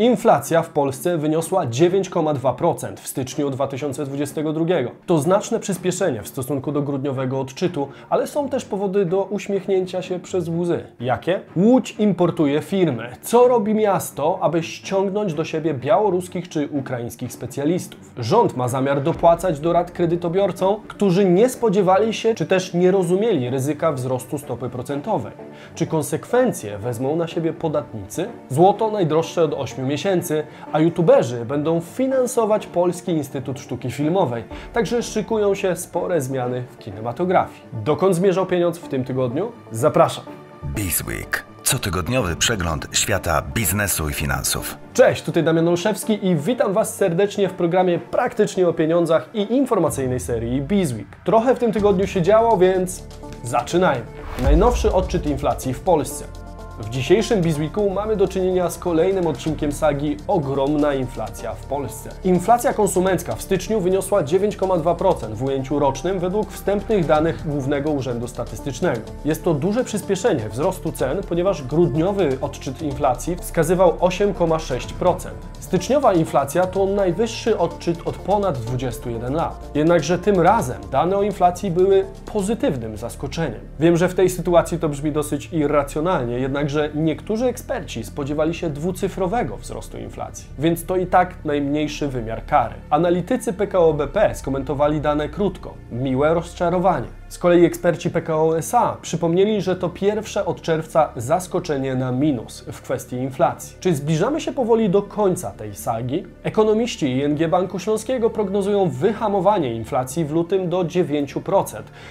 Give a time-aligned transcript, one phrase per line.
[0.00, 4.64] Inflacja w Polsce wyniosła 9,2% w styczniu 2022.
[5.06, 10.20] To znaczne przyspieszenie w stosunku do grudniowego odczytu, ale są też powody do uśmiechnięcia się
[10.20, 10.84] przez łzy.
[11.00, 11.40] Jakie?
[11.56, 13.08] Łódź importuje firmy.
[13.22, 18.00] Co robi miasto, aby ściągnąć do siebie białoruskich czy ukraińskich specjalistów?
[18.18, 23.50] Rząd ma zamiar dopłacać do rat kredytobiorcom, którzy nie spodziewali się czy też nie rozumieli
[23.50, 25.32] ryzyka wzrostu stopy procentowej.
[25.74, 28.28] Czy konsekwencje wezmą na siebie podatnicy?
[28.48, 34.44] Złoto najdroższe od 8 miesięcy, a youtuberzy będą finansować Polski Instytut Sztuki Filmowej.
[34.72, 37.62] Także szykują się spore zmiany w kinematografii.
[37.72, 39.52] Dokąd zmierzał pieniądz w tym tygodniu?
[39.72, 40.24] Zapraszam.
[40.64, 41.44] Bizweek.
[41.62, 44.76] Cotygodniowy przegląd świata biznesu i finansów.
[44.94, 50.20] Cześć, tutaj Damian Olszewski i witam Was serdecznie w programie Praktycznie o Pieniądzach i informacyjnej
[50.20, 51.06] serii Bizweek.
[51.24, 53.02] Trochę w tym tygodniu się działo, więc
[53.44, 54.06] zaczynajmy.
[54.42, 56.39] Najnowszy odczyt inflacji w Polsce.
[56.80, 62.10] W dzisiejszym Bizweeku mamy do czynienia z kolejnym odcinkiem sagi Ogromna inflacja w Polsce.
[62.24, 69.00] Inflacja konsumencka w styczniu wyniosła 9,2% w ujęciu rocznym według wstępnych danych Głównego Urzędu Statystycznego.
[69.24, 75.28] Jest to duże przyspieszenie wzrostu cen, ponieważ grudniowy odczyt inflacji wskazywał 8,6%.
[75.60, 79.70] Styczniowa inflacja to najwyższy odczyt od ponad 21 lat.
[79.74, 83.60] Jednakże tym razem dane o inflacji były pozytywnym zaskoczeniem.
[83.80, 88.70] Wiem, że w tej sytuacji to brzmi dosyć irracjonalnie, jednak że niektórzy eksperci spodziewali się
[88.70, 92.74] dwucyfrowego wzrostu inflacji, więc to i tak najmniejszy wymiar kary.
[92.90, 95.74] Analitycy PKO BP skomentowali dane krótko.
[95.92, 97.19] Miłe rozczarowanie.
[97.30, 102.82] Z kolei eksperci PKO SA przypomnieli, że to pierwsze od czerwca zaskoczenie na minus w
[102.82, 103.76] kwestii inflacji.
[103.80, 106.26] Czy zbliżamy się powoli do końca tej sagi?
[106.42, 111.64] Ekonomiści ING Banku Śląskiego prognozują wyhamowanie inflacji w lutym do 9%,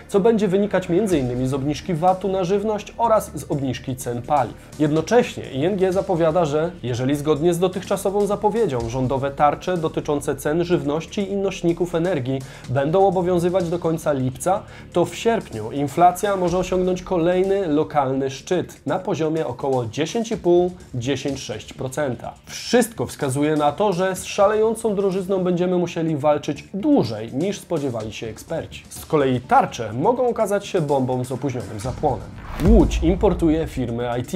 [0.08, 1.48] co będzie wynikać m.in.
[1.48, 4.56] z obniżki VAT-u na żywność oraz z obniżki cen paliw.
[4.80, 11.36] Jednocześnie ING zapowiada, że jeżeli zgodnie z dotychczasową zapowiedzią rządowe tarcze dotyczące cen żywności i
[11.36, 18.30] nośników energii będą obowiązywać do końca lipca, to w sierpniu inflacja może osiągnąć kolejny lokalny
[18.30, 22.16] szczyt na poziomie około 10,5-10,6%.
[22.46, 28.28] Wszystko wskazuje na to, że z szalejącą drożyzną będziemy musieli walczyć dłużej niż spodziewali się
[28.28, 28.84] eksperci.
[28.90, 32.30] Z kolei tarcze mogą okazać się bombą z opóźnionym zapłonem.
[32.66, 34.32] Łódź importuje firmy IT.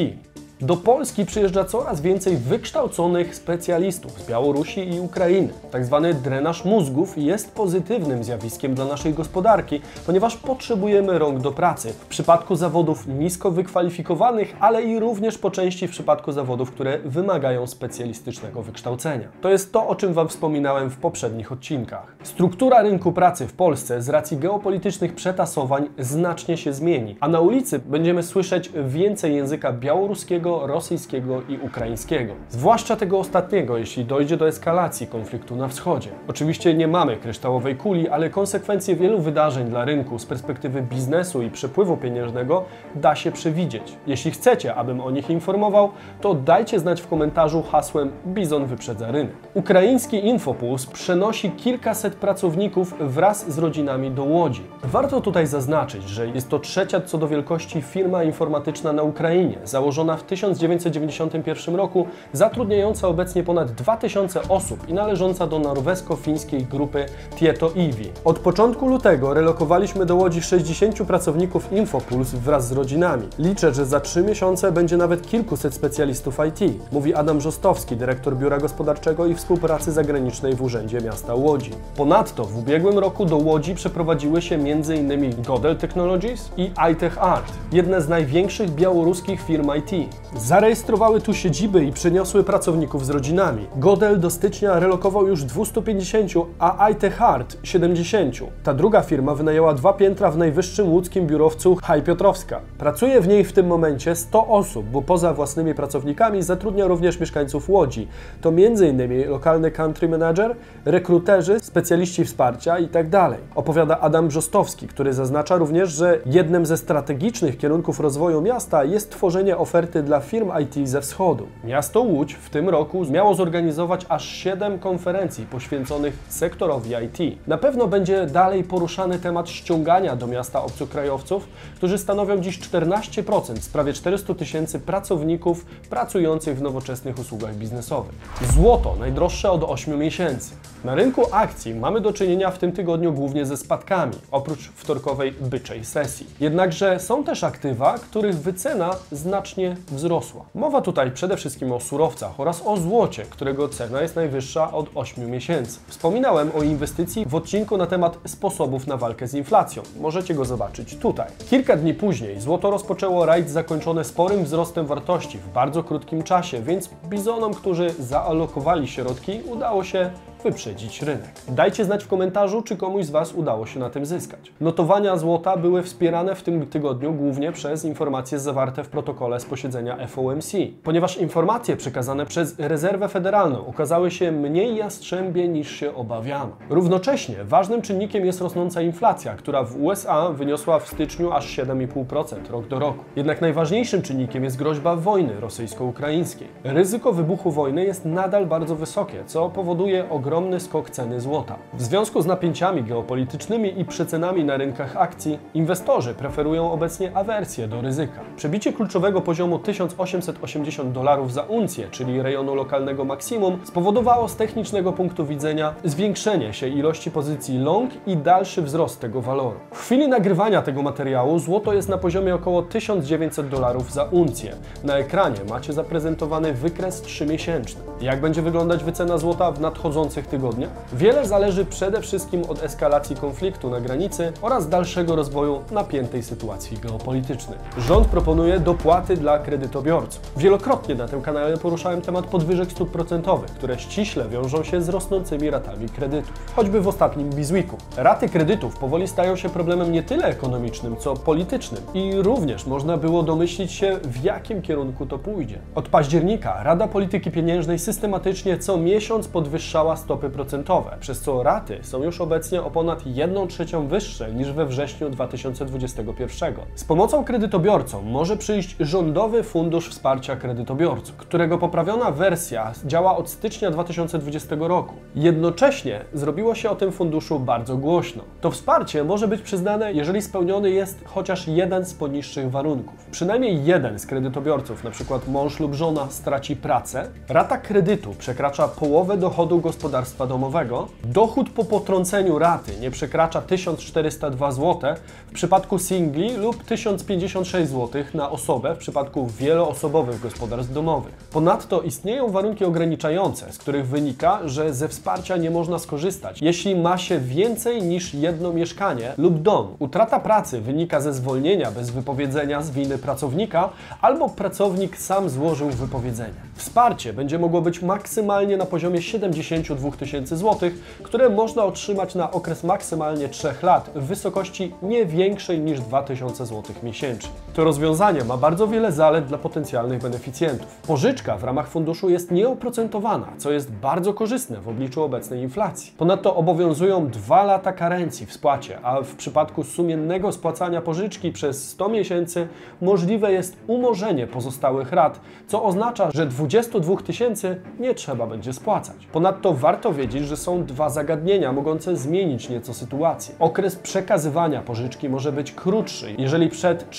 [0.64, 5.50] Do Polski przyjeżdża coraz więcej wykształconych specjalistów z Białorusi i Ukrainy.
[5.72, 11.94] Tak zwany drenaż mózgów jest pozytywnym zjawiskiem dla naszej gospodarki, ponieważ potrzebujemy rąk do pracy
[11.94, 17.68] w przypadku zawodów nisko wykwalifikowanych, ale i również po części w przypadku zawodów, które wymagają
[17.68, 19.28] specjalistycznego wykształcenia.
[19.42, 22.16] To jest to, o czym Wam wspominałem w poprzednich odcinkach.
[22.24, 27.80] Struktura rynku pracy w Polsce z racji geopolitycznych przetasowań znacznie się zmieni, a na ulicy
[27.80, 32.34] będziemy słyszeć więcej języka białoruskiego, rosyjskiego i ukraińskiego.
[32.50, 36.10] Zwłaszcza tego ostatniego, jeśli dojdzie do eskalacji konfliktu na wschodzie.
[36.28, 41.50] Oczywiście nie mamy kryształowej kuli, ale konsekwencje wielu wydarzeń dla rynku z perspektywy biznesu i
[41.50, 42.64] przepływu pieniężnego
[42.96, 43.98] da się przewidzieć.
[44.08, 49.36] Jeśli chcecie, abym o nich informował, to dajcie znać w komentarzu hasłem Bizon wyprzedza rynek.
[49.54, 54.64] Ukraiński Infopuls przenosi kilkaset pracowników wraz z rodzinami do Łodzi.
[54.84, 60.18] Warto tutaj zaznaczyć, że jest to trzecia co do wielkości firma informatyczna na Ukrainie, założona
[60.18, 67.06] w 1991 roku, zatrudniająca obecnie ponad 2000 osób i należąca do norwesko-fińskiej grupy
[67.36, 68.12] Tieto Iwi.
[68.26, 73.28] Od początku lutego relokowaliśmy do Łodzi 60 pracowników Infopuls wraz z rodzinami.
[73.40, 78.58] Liczę, że za 3 miesiące będzie nawet kilkuset specjalistów IT, mówi Adam Żostowski, dyrektor Biura
[78.58, 81.72] Gospodarczego i Współpracy Zagranicznej w Urzędzie Miasta Łodzi.
[81.98, 85.42] Ponadto w ubiegłym roku do Łodzi przeprowadziły się m.in.
[85.42, 90.10] Godel Technologies i iTech Art, jedne z największych białoruskich firm IT.
[90.38, 93.68] Zarejestrowały tu siedziby i przeniosły pracowników z rodzinami.
[93.76, 98.36] Godel do stycznia relokował już 250, a IT Hard 70.
[98.64, 102.60] Ta druga firma wynajęła dwa piętra w najwyższym łódzkim biurowcu Haj Piotrowska.
[102.78, 107.70] Pracuje w niej w tym momencie 100 osób, bo poza własnymi pracownikami zatrudnia również mieszkańców
[107.70, 108.08] Łodzi.
[108.42, 109.30] To m.in.
[109.30, 110.56] lokalny country manager,
[110.86, 113.10] rekruterzy, specjaliści wsparcia itd.
[113.10, 119.12] Tak Opowiada Adam Brzostowski, który zaznacza również, że jednym ze strategicznych kierunków rozwoju miasta jest
[119.12, 121.48] tworzenie oferty dla firm IT ze wschodu.
[121.64, 127.48] Miasto Łódź w tym roku miało zorganizować aż 7 konferencji poświęconych sektorowi IT.
[127.48, 133.70] Na pewno będzie dalej poruszany temat ściągania do miasta obcokrajowców, którzy stanowią dziś 14% z
[133.70, 138.14] prawie 400 tysięcy pracowników pracujących w nowoczesnych usługach biznesowych.
[138.54, 140.56] Złoto najdroższe od 8 miesięcy.
[140.84, 145.86] Na rynku akcji mamy do czynienia w tym tygodniu głównie ze spadkami, oprócz wtorkowej byczej
[145.86, 146.28] sesji.
[146.40, 150.13] Jednakże są też aktywa, których wycena znacznie wzrosła.
[150.56, 155.32] Mowa tutaj przede wszystkim o surowcach oraz o złocie, którego cena jest najwyższa od 8
[155.32, 155.80] miesięcy.
[155.88, 159.84] Wspominałem o inwestycji w odcinku na temat sposobów na walkę z inflacją.
[160.00, 161.28] Możecie go zobaczyć tutaj.
[161.50, 166.90] Kilka dni później złoto rozpoczęło rajd zakończony sporym wzrostem wartości w bardzo krótkim czasie, więc
[167.10, 170.12] bizonom, którzy zaalokowali środki, udało się
[170.44, 171.32] wyprzedzić rynek.
[171.48, 174.52] Dajcie znać w komentarzu, czy komuś z Was udało się na tym zyskać.
[174.62, 180.08] Notowania złota były wspierane w tym tygodniu głównie przez informacje zawarte w protokole z posiedzenia
[180.08, 180.52] FOMC,
[180.84, 186.52] ponieważ informacje przekazane przez Rezerwę Federalną okazały się mniej jastrzębie niż się obawiano.
[186.70, 192.68] Równocześnie ważnym czynnikiem jest rosnąca inflacja, która w USA wyniosła w styczniu aż 7,5% rok
[192.68, 193.04] do roku.
[193.16, 196.48] Jednak najważniejszym czynnikiem jest groźba wojny rosyjsko-ukraińskiej.
[196.64, 201.56] Ryzyko wybuchu wojny jest nadal bardzo wysokie, co powoduje ogromne ogromny skok ceny złota.
[201.74, 207.82] W związku z napięciami geopolitycznymi i przecenami na rynkach akcji, inwestorzy preferują obecnie awersję do
[207.82, 208.20] ryzyka.
[208.36, 215.26] Przebicie kluczowego poziomu 1880 dolarów za uncję, czyli rejonu lokalnego maksimum, spowodowało z technicznego punktu
[215.26, 219.60] widzenia zwiększenie się ilości pozycji long i dalszy wzrost tego waloru.
[219.72, 224.56] W chwili nagrywania tego materiału złoto jest na poziomie około 1900 dolarów za uncję.
[224.84, 227.78] Na ekranie macie zaprezentowany wykres 3-miesięczny.
[228.02, 230.70] Jak będzie wyglądać wycena złota w nadchodzących najbliższych tygodniach?
[230.94, 237.58] Wiele zależy przede wszystkim od eskalacji konfliktu na granicy oraz dalszego rozwoju napiętej sytuacji geopolitycznej.
[237.78, 240.22] Rząd proponuje dopłaty dla kredytobiorców.
[240.38, 245.50] Wielokrotnie na tym kanale poruszałem temat podwyżek stóp procentowych, które ściśle wiążą się z rosnącymi
[245.50, 246.34] ratami kredytów.
[246.56, 247.78] Choćby w ostatnim Bizweeku.
[247.98, 253.24] Raty kredytów powoli stają się problemem nie tyle ekonomicznym, co politycznym i również można było
[253.24, 255.60] domyślić się, w jakim kierunku to pójdzie.
[255.76, 262.04] Od października Rada Polityki Pieniężnej systematycznie co miesiąc podwyższała stopy procentowe, przez co raty są
[262.04, 266.54] już obecnie o ponad 1 trzecią wyższe niż we wrześniu 2021.
[266.76, 273.72] Z pomocą kredytobiorcom może przyjść Rządowy Fundusz Wsparcia Kredytobiorców, którego poprawiona wersja działa od stycznia
[273.72, 274.96] 2020 roku.
[275.16, 278.24] Jednocześnie zrobiło się o tym funduszu bardzo głośno.
[278.42, 283.06] To wsparcie może być przyznane, jeżeli spełniony jest chociaż jeden z poniższych warunków.
[283.12, 285.20] Przynajmniej jeden z kredytobiorców, np.
[285.28, 291.66] mąż lub żona, straci pracę, rata kredytu przekracza połowę dochodu gospodarczego gospodarstwa domowego, dochód po
[291.66, 294.96] potrąceniu raty nie przekracza 1402 zł
[295.28, 301.14] w przypadku singli lub 1056 zł na osobę w przypadku wieloosobowych gospodarstw domowych.
[301.32, 306.98] Ponadto istnieją warunki ograniczające, z których wynika, że ze wsparcia nie można skorzystać, jeśli ma
[306.98, 309.76] się więcej niż jedno mieszkanie lub dom.
[309.80, 313.70] Utrata pracy wynika ze zwolnienia bez wypowiedzenia z winy pracownika
[314.02, 316.34] albo pracownik sam złożył wypowiedzenie.
[316.56, 320.70] Wsparcie będzie mogło być maksymalnie na poziomie 72 2000 zł,
[321.04, 326.64] które można otrzymać na okres maksymalnie 3 lat w wysokości nie większej niż 2000 zł
[326.84, 327.43] miesięcznie.
[327.54, 330.82] To rozwiązanie ma bardzo wiele zalet dla potencjalnych beneficjentów.
[330.88, 335.94] Pożyczka w ramach funduszu jest nieoprocentowana, co jest bardzo korzystne w obliczu obecnej inflacji.
[335.98, 341.90] Ponadto obowiązują 2 lata karencji w spłacie, a w przypadku sumiennego spłacania pożyczki przez 100
[341.90, 342.48] miesięcy
[342.82, 349.08] możliwe jest umorzenie pozostałych rat, co oznacza, że 22 tysięcy nie trzeba będzie spłacać.
[349.12, 353.36] Ponadto warto wiedzieć, że są dwa zagadnienia mogące zmienić nieco sytuację.
[353.40, 356.90] Okres przekazywania pożyczki może być krótszy, jeżeli przed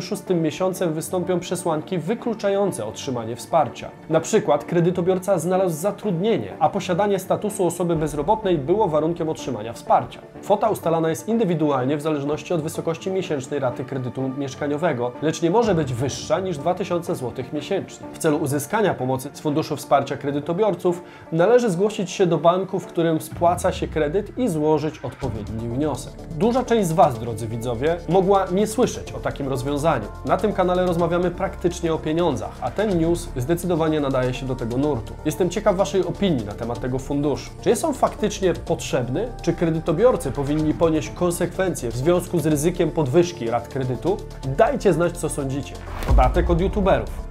[0.00, 3.90] 36 miesiącem wystąpią przesłanki wykluczające otrzymanie wsparcia.
[4.10, 10.20] Na przykład kredytobiorca znalazł zatrudnienie, a posiadanie statusu osoby bezrobotnej było warunkiem otrzymania wsparcia.
[10.42, 15.74] Kwota ustalana jest indywidualnie w zależności od wysokości miesięcznej raty kredytu mieszkaniowego, lecz nie może
[15.74, 18.06] być wyższa niż 2000 zł miesięcznie.
[18.12, 21.02] W celu uzyskania pomocy z Funduszu Wsparcia Kredytobiorców
[21.32, 26.12] należy zgłosić się do banku, w którym spłaca się kredyt i złożyć odpowiedni wniosek.
[26.30, 29.87] Duża część z Was, drodzy widzowie, mogła nie słyszeć o takim rozwiązaniu.
[30.24, 34.76] Na tym kanale rozmawiamy praktycznie o pieniądzach, a ten news zdecydowanie nadaje się do tego
[34.76, 35.14] nurtu.
[35.24, 37.50] Jestem ciekaw Waszej opinii na temat tego funduszu.
[37.60, 39.28] Czy jest on faktycznie potrzebny?
[39.42, 44.16] Czy kredytobiorcy powinni ponieść konsekwencje w związku z ryzykiem podwyżki rat kredytu?
[44.56, 45.74] Dajcie znać, co sądzicie.
[46.06, 47.27] Podatek od youtuberów.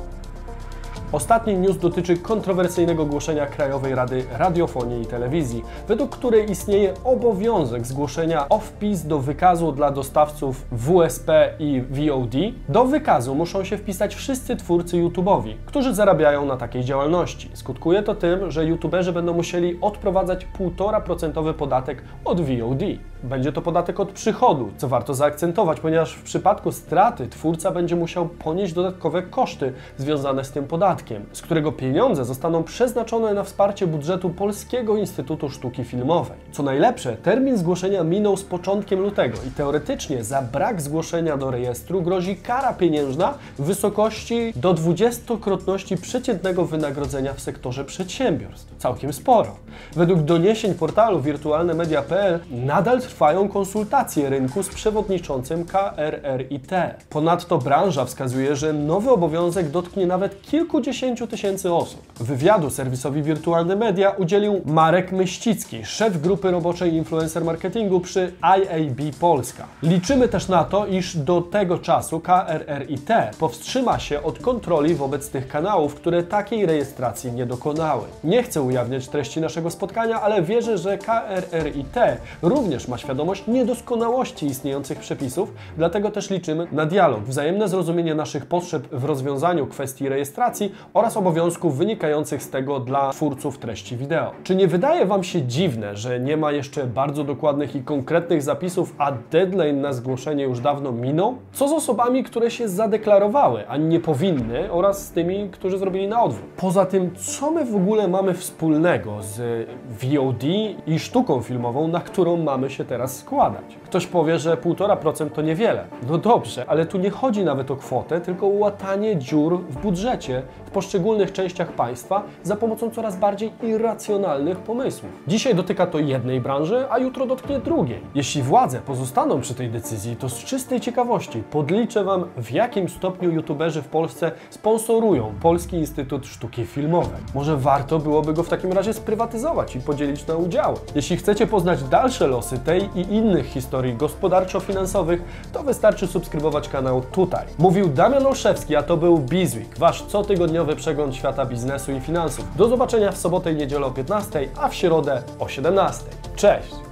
[1.11, 8.49] Ostatni news dotyczy kontrowersyjnego głoszenia Krajowej Rady Radiofonii i Telewizji, według której istnieje obowiązek zgłoszenia
[8.49, 12.33] o-wpis do wykazu dla dostawców WSP i VOD.
[12.69, 17.49] Do wykazu muszą się wpisać wszyscy twórcy YouTube'owi, którzy zarabiają na takiej działalności.
[17.53, 22.81] Skutkuje to tym, że YouTuberzy będą musieli odprowadzać 1,5% podatek od VOD.
[23.23, 28.25] Będzie to podatek od przychodu, co warto zaakcentować, ponieważ w przypadku straty twórca będzie musiał
[28.25, 34.29] ponieść dodatkowe koszty związane z tym podatkiem, z którego pieniądze zostaną przeznaczone na wsparcie budżetu
[34.29, 36.37] Polskiego Instytutu Sztuki Filmowej.
[36.51, 42.01] Co najlepsze, termin zgłoszenia minął z początkiem lutego i teoretycznie za brak zgłoszenia do rejestru
[42.01, 48.75] grozi kara pieniężna w wysokości do 20-krotności przeciętnego wynagrodzenia w sektorze przedsiębiorstw.
[48.77, 49.55] Całkiem sporo.
[49.95, 56.71] Według doniesień portalu wirtualnemedia.pl nadal trwają konsultacje rynku z przewodniczącym KRRIT.
[57.09, 62.01] Ponadto branża wskazuje, że nowy obowiązek dotknie nawet kilkudziesięciu tysięcy osób.
[62.19, 69.65] Wywiadu serwisowi Wirtualne Media udzielił Marek Myścicki, szef grupy roboczej influencer marketingu przy IAB Polska.
[69.83, 73.09] Liczymy też na to, iż do tego czasu KRRIT
[73.39, 78.03] powstrzyma się od kontroli wobec tych kanałów, które takiej rejestracji nie dokonały.
[78.23, 81.95] Nie chcę ujawniać treści naszego spotkania, ale wierzę, że KRRIT
[82.41, 88.87] również ma świadomość niedoskonałości istniejących przepisów, dlatego też liczymy na dialog, wzajemne zrozumienie naszych potrzeb
[88.91, 94.31] w rozwiązaniu kwestii rejestracji oraz obowiązków wynikających z tego dla twórców treści wideo.
[94.43, 98.95] Czy nie wydaje Wam się dziwne, że nie ma jeszcze bardzo dokładnych i konkretnych zapisów,
[98.97, 101.35] a deadline na zgłoszenie już dawno minął?
[101.51, 106.23] Co z osobami, które się zadeklarowały, a nie powinny oraz z tymi, którzy zrobili na
[106.23, 106.45] odwrót?
[106.57, 109.67] Poza tym, co my w ogóle mamy wspólnego z
[110.03, 110.43] VOD
[110.87, 113.77] i sztuką filmową, na którą mamy się teraz składać?
[113.85, 115.85] Ktoś powie, że 1,5% to niewiele.
[116.09, 120.43] No dobrze, ale tu nie chodzi nawet o kwotę, tylko o łatanie dziur w budżecie
[120.65, 125.11] w poszczególnych częściach państwa za pomocą coraz bardziej irracjonalnych pomysłów.
[125.27, 128.01] Dzisiaj dotyka to jednej branży, a jutro dotknie drugiej.
[128.15, 133.31] Jeśli władze pozostaną przy tej decyzji, to z czystej ciekawości podliczę Wam, w jakim stopniu
[133.31, 137.19] youtuberzy w Polsce sponsorują Polski Instytut Sztuki Filmowej.
[137.35, 140.77] Może warto byłoby go w takim razie sprywatyzować i podzielić na udziały.
[140.95, 145.21] Jeśli chcecie poznać dalsze losy tej i innych historii gospodarczo-finansowych,
[145.53, 147.45] to wystarczy subskrybować kanał tutaj.
[147.57, 152.55] Mówił Damian Olszewski, a to był Bizweek, Wasz cotygodniowy przegląd świata biznesu i finansów.
[152.55, 156.05] Do zobaczenia w sobotę i niedzielę o 15, a w środę o 17.
[156.35, 156.86] Cześć!